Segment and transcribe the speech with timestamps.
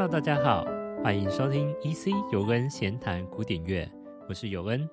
[0.00, 0.64] Hello，大家好，
[1.04, 3.86] 欢迎收听 EC 尤恩闲谈古典乐，
[4.30, 4.88] 我是尤恩。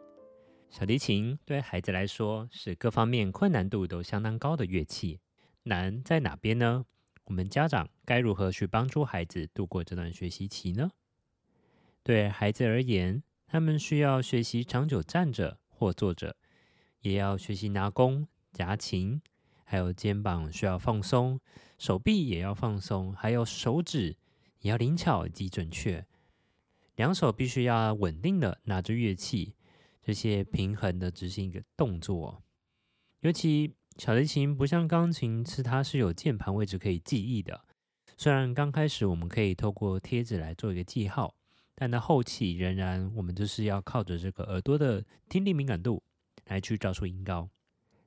[0.69, 5.21] 小提琴对孩子来说是各方面困难度都相当高的乐器，
[5.63, 6.83] 难在哪边呢？
[7.23, 10.91] 我们家长该如何去帮助孩子度过这段学习期呢？
[12.03, 16.35] 对孩子而言，他们需要学习长久站着或坐着，
[16.99, 19.21] 也要学习拿弓、夹琴，
[19.63, 21.39] 还有肩膀需要放松，
[21.77, 24.17] 手臂也要放松，还有手指
[24.59, 26.05] 也要灵巧及准确。
[26.95, 29.55] 两手必须要稳定的拿着乐器，
[30.01, 32.41] 这些平衡的执行一个动作。
[33.21, 37.65] 尤其小提琴不像钢琴，是它是有键盘位置可以记忆的。
[38.17, 41.33] 虽然刚开始我们可以透过贴纸来做一个记号。
[41.79, 46.01] 但到后期，仍然我们就是要靠着这个耳朵的听力敏感度
[46.45, 47.47] 来去找出音高。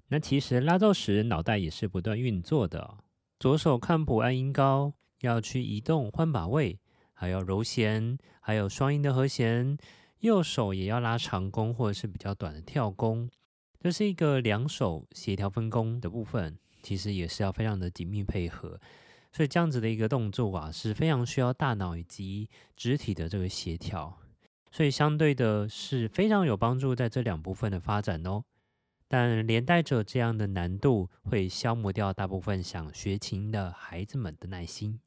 [0.09, 2.98] 那其实拉奏时，脑袋也是不断运作的。
[3.38, 6.79] 左手看谱按音高，要去移动换把位，
[7.13, 9.76] 还要揉弦，还有双音的和弦。
[10.21, 13.30] 右手也要拉长弓或者是比较短的跳弓，
[13.80, 18.79] 这是一个两手协调分工的部分，其实也是要非常的紧密配合。
[19.32, 24.18] 所以这样子的一个动作啊，是非常需要大脑以及肢体的这个协调，
[24.71, 28.45] 所以相对的是非常有帮助在这两部分的发展哦。
[29.09, 35.01] 但连带着这样的难度，会消磨掉大部分想学琴的孩子们的耐心，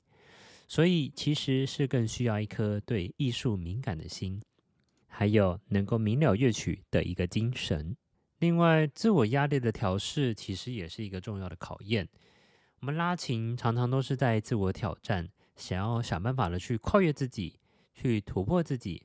[0.67, 4.41] 所以其实是更需要一颗对艺术敏感的心，
[5.07, 7.95] 还有能够明了乐曲的一个精神。
[8.39, 12.07] 另外，自我压力的调试其实也是一个重要的考验。
[12.81, 17.59] 我们拉琴常常都是在自我挑战，想要想办法的去跨越自己，
[17.93, 19.03] 去突破自己。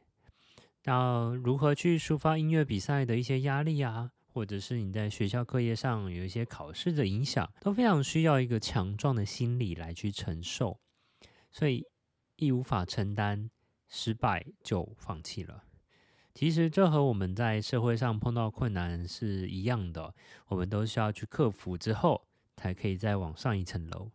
[0.85, 10.81] 那如何去抒发音乐比赛的一些压力啊，或者是你在学校课业上有一些考试的影响，都非常需要一个强壮的心理来去承受。
[11.59, 11.85] 所以
[12.37, 13.51] 一无法承担
[13.89, 15.65] 失败就放弃了。
[16.35, 20.15] 其实这和我们在社会上碰到困难是一样的，
[20.47, 22.25] 我们都需要去克服之后。
[22.61, 24.11] 才可以再往上一层楼。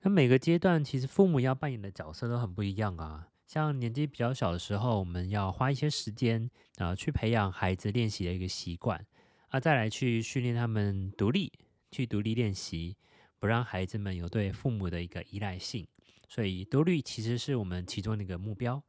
[0.00, 3.28] 那每个阶段，其实父母要扮演的角色都很不一样啊。
[3.46, 9.06] 像年纪比较小的时候，我们要花一些时间啊，去培养孩子练习的一个习惯
[9.50, 11.52] 啊，再来去训练他们独立，
[11.92, 12.96] 去独立练习，
[13.38, 15.86] 不让孩子们有对父母的一个依赖性。
[16.28, 18.82] 所以，独立其实是我们其中的一个目标。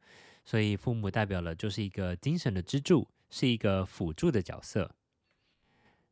[0.44, 4.90] 所以，父母代表了就是一个精神的支柱，是一个辅助的角色。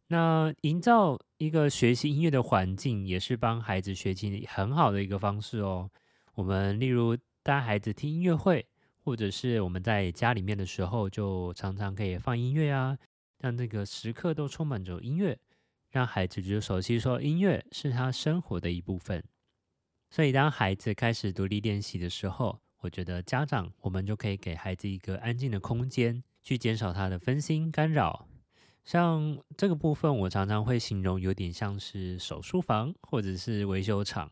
[0.08, 5.90] 那营造一个学习音乐的环境，也是帮孩子学习很好的一个方式哦。
[6.34, 8.64] 我们例如带孩子听音乐会，
[9.02, 12.96] 或者是我们在家里面的时候，就常常可以放音乐啊，
[13.38, 15.36] 让这个时刻都充满着音乐，
[15.90, 19.24] 让孩子就熟悉说音乐是他生活的一部分。
[20.08, 28.28] 所以当孩子开始独立练习的时候，我觉得家长我们就可以给孩子一个安静的空间，去减少他的分心干扰。
[28.84, 34.30] 像这个部分，我常常会形容有点像是手术房或者是维修厂，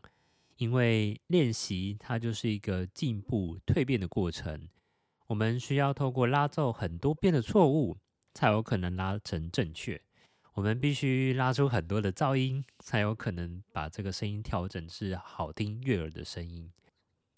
[0.55, 4.69] 因为练习它就是一个进步蜕变的过程。
[5.27, 7.97] 我们需要透过拉奏很多遍的错误，
[8.33, 10.01] 才有可能拉成正确。
[10.55, 16.69] 我们必须拉出很多的噪音，才有可能把这个声音调整至好听悦耳的声音。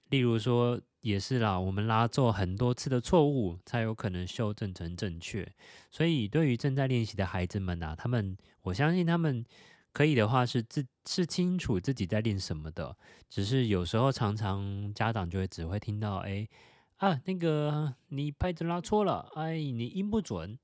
[0.10, 0.80] 例如说。
[1.02, 5.50] 也是啦，我们拉奏很多次的错误，才有可能修正成正确。
[5.90, 9.46] 所以，对于正在练习的孩子们啊，他们我相信他们
[9.94, 12.98] 可以的话是自是清楚自己在练什么的。
[13.30, 16.46] 只是有时候常常家长就会只会听到，哎
[16.98, 20.60] 啊，那个你拍子拉错了，哎，你音不准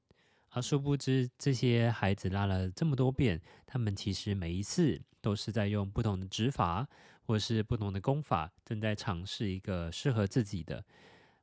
[0.53, 0.61] 啊。
[0.61, 6.87] 殊不知这些孩子拉了这么多遍，他们其实每一次都是在用不同的指法。
[7.25, 10.83] 或是不同的功法，正在尝试一个适合自己的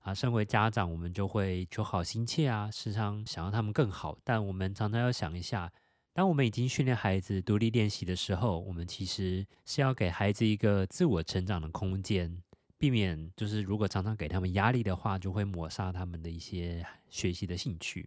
[0.00, 0.12] 啊。
[0.12, 4.18] 身为家长，我们就会求好心切啊，时常想要他们更好。
[4.22, 5.72] 但我们常常要想一下，
[6.12, 12.42] 当我们已经训练孩子独立练习的时候，我们其实是要给孩子一个自我成长的空间，
[12.76, 18.06] 避免就是如果常常给他们压力的话，就会抹杀他们的一些学习的兴趣。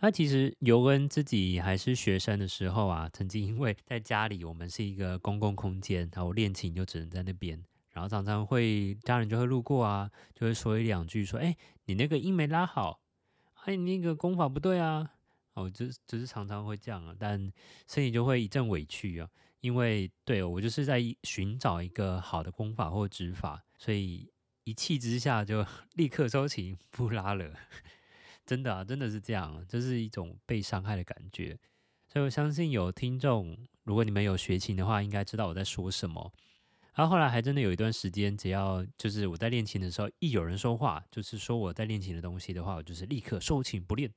[0.00, 11.56] 那其实尤恩自己还是学生的时候啊，曾经因为在家里我们是一个公共空间，然后练琴就只能在那边，然后常常会家人就会路过啊，就会说一两句说：“哎，
[11.86, 13.00] 你那个音没拉好，
[13.64, 15.12] 哎，你那个功法不对啊。”
[15.54, 17.50] 哦，就只是常常会这样啊，但
[17.86, 19.26] 心里就会一阵委屈啊，
[19.62, 24.30] 因为对我就是在寻找一个好的功法或指法，所以
[24.64, 25.64] 一气之下就
[25.96, 27.50] 立刻收琴不拉了。
[28.46, 31.58] 真的啊，真的是这样，这是一种被伤害的感觉。
[32.08, 36.32] 所以我相信有听众，如果你们有学琴的话，应该知道我在说什么。
[36.94, 44.10] 然后后来还真的有一段时间，只要就是我在练琴的时候，一有人说话，就是说我在练琴的东西的话，我就是立刻收琴不练，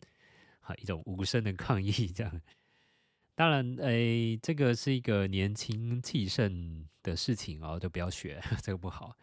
[0.62, 2.42] 好一种无声的抗议这样。
[3.36, 9.18] 当然，诶，这个是一个年轻气盛的事情哦，就不要学， 这个不好。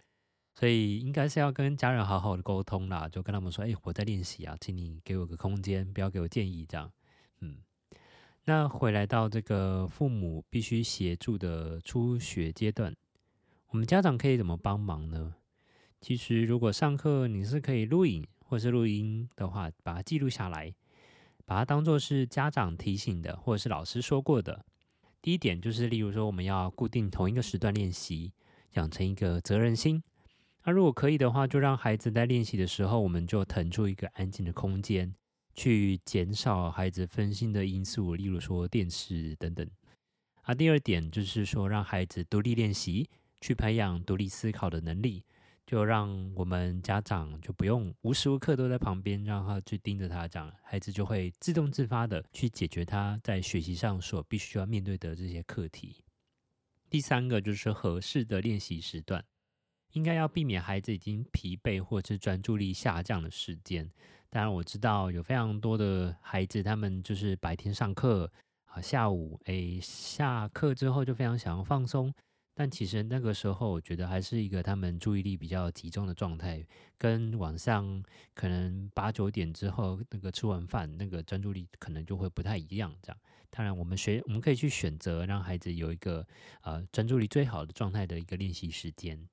[0.59, 6.91] 所以应该是要跟家人好好的沟通啦，就跟他们说，哎，我在练习啊，请你给我个空间，不要给我建议这样。
[7.41, 7.59] 嗯，
[8.47, 12.97] 那回来到这个父母必须协助的初学阶段，
[13.69, 15.35] 我们家长可以怎么帮忙呢？
[16.01, 20.75] 其实如果上课你是可以录影或是录音的话，把它记录下来。
[21.49, 24.65] 把它当做是家长提醒的，或者是老师说过的。
[25.23, 28.33] 第一点就是，例如说，我们要固定同一个时段练习，
[28.73, 30.03] 养成一个责任心。
[30.67, 35.15] 那如果可以的话，就让孩子在练习的时候，我们就腾出一个安静的空间，
[35.55, 39.65] 去减少孩子分心的因素，例如说电视等等。
[40.43, 43.09] 啊，第二点就是说，让孩子独立练习，
[43.41, 45.23] 去培养独立思考的能力。
[45.65, 56.05] 就让我们家长就不用无时无刻都在旁边，让他去盯着他讲，孩子就会自动自发的去解决他在学习上所必须要面对的这些课题。
[56.91, 59.25] 第三个就是合适的练习时段，
[59.93, 63.91] 应该要避免孩子已经疲惫或者是专注力下降的时间。
[64.29, 68.31] 当然我知道有非常多的孩子，他们就是白天上课
[68.67, 72.13] 啊，下午诶下课之后就非常想要放松。
[72.59, 76.67] 但其实那个时候，我觉得还是一个他们注意力比较集中的状态，
[76.97, 78.03] 跟晚上
[78.35, 82.95] 可能八九点之后那个吃完饭那个专注力可能就会不太一样。
[83.03, 83.19] 这样，
[83.51, 86.27] 当然我们学我们可以去选择让孩子有一个
[86.63, 89.29] 呃专注力最好的状态的一个练习时间。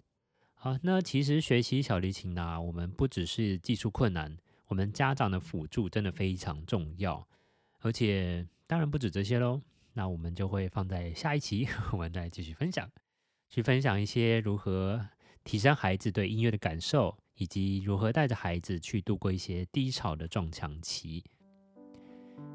[0.64, 4.38] 好，那其实学习小提琴呢，我们不只是技术困难，
[4.68, 7.28] 我们家长的辅助真的非常重要，
[7.82, 9.60] 而且当然不止这些喽。
[9.92, 12.90] 那我们就会放在下一期，我们再继续分享。
[13.50, 15.06] 去分享一些如何
[15.44, 21.26] 提升孩子对音乐的感受，以及如何带着孩子去度过一些低潮的撞墙期。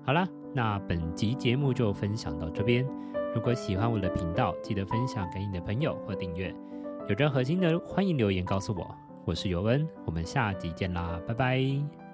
[0.02, 2.86] 好了，那本集节目就分享到这边。
[3.34, 6.54] 如果喜欢我的频道，记得分享给你的朋友或订阅。
[7.08, 8.94] 有任何心得，欢迎留言告诉我。
[9.24, 12.07] 我是尤恩，我们下集见啦，拜拜。